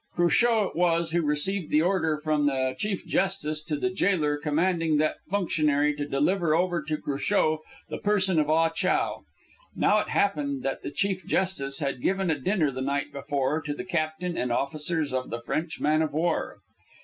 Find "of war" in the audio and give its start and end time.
16.01-16.57